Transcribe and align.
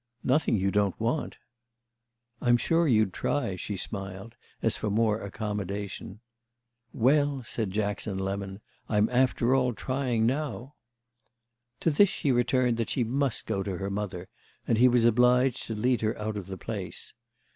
"Nothing 0.23 0.57
you 0.57 0.71
don't 0.71 0.99
want." 0.99 1.37
"I'm 2.41 2.57
sure 2.57 2.87
you'd 2.87 3.13
try," 3.13 3.55
she 3.55 3.77
smiled 3.77 4.33
as 4.63 4.75
for 4.75 4.89
more 4.89 5.21
accommodation. 5.21 6.21
"Well," 6.91 7.43
said 7.43 7.69
Jackson 7.69 8.17
Lemon, 8.17 8.61
"I'm 8.89 9.09
after 9.09 9.53
all 9.53 9.73
trying 9.73 10.25
now." 10.25 10.73
To 11.81 11.91
this 11.91 12.09
she 12.09 12.31
returned 12.31 12.77
that 12.77 12.89
she 12.89 13.03
must 13.03 13.45
go 13.45 13.61
to 13.61 13.77
her 13.77 13.91
mother, 13.91 14.27
and 14.67 14.79
he 14.79 14.87
was 14.87 15.05
obliged 15.05 15.67
to 15.67 15.75
lead 15.75 16.01
her 16.01 16.17
out 16.17 16.35
of 16.35 16.47
the 16.47 16.57
place. 16.57 17.13